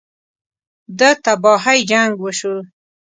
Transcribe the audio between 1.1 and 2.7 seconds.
تباهۍ جـنګ وشو.